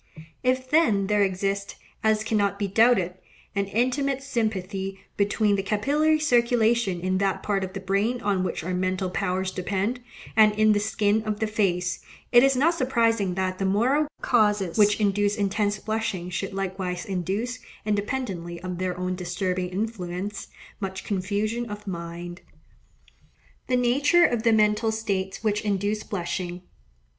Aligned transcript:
If, 0.41 0.67
then, 0.71 1.05
there 1.05 1.21
exists, 1.21 1.75
as 2.03 2.23
cannot 2.23 2.57
be 2.57 2.67
doubted, 2.67 3.13
an 3.55 3.65
intimate 3.65 4.23
sympathy 4.23 4.99
between 5.15 5.57
the 5.57 5.61
capillary 5.61 6.19
circulation 6.19 6.99
in 6.99 7.19
that 7.19 7.43
part 7.43 7.63
of 7.63 7.73
the 7.73 7.79
brain 7.79 8.19
on 8.21 8.43
which 8.43 8.63
our 8.63 8.73
mental 8.73 9.11
powers 9.11 9.51
depend, 9.51 9.99
and 10.35 10.53
in 10.53 10.71
the 10.71 10.79
skin 10.79 11.21
of 11.21 11.39
the 11.39 11.45
face, 11.45 11.99
it 12.31 12.43
is 12.43 12.55
not 12.55 12.73
surprising 12.73 13.35
that 13.35 13.59
the 13.59 13.65
moral 13.65 14.07
causes 14.23 14.75
which 14.75 14.99
induce 14.99 15.35
intense 15.35 15.77
blushing 15.77 16.31
should 16.31 16.51
likewise 16.51 17.05
induce, 17.05 17.59
independently 17.85 18.59
of 18.63 18.79
their 18.79 18.97
own 18.97 19.13
disturbing 19.15 19.69
influence, 19.69 20.47
much 20.79 21.03
confusion 21.03 21.69
of 21.69 21.85
mind. 21.85 22.41
The 23.67 23.77
Nature 23.77 24.25
of 24.25 24.41
the 24.41 24.51
Mental 24.51 24.91
States 24.91 25.43
which 25.43 25.61
induce 25.61 26.01
Blushing. 26.01 26.63